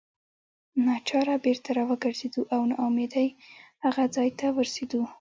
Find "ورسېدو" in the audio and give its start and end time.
4.55-5.01